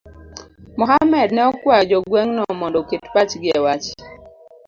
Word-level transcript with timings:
Mohamed 0.79 1.29
ne 1.33 1.41
okwayo 1.49 1.83
jo 1.91 1.99
gweng'no 2.09 2.43
mondo 2.59 2.77
oket 2.83 3.03
pachgi 3.13 3.49
e 3.57 3.59
wach 3.65 3.87